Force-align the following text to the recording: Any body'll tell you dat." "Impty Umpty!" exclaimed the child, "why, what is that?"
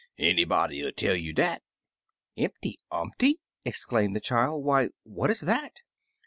Any 0.17 0.45
body'll 0.45 0.93
tell 0.93 1.15
you 1.15 1.31
dat." 1.31 1.61
"Impty 2.35 2.77
Umpty!" 2.91 3.39
exclaimed 3.65 4.15
the 4.15 4.19
child, 4.19 4.63
"why, 4.65 4.89
what 5.03 5.29
is 5.29 5.41
that?" 5.41 5.81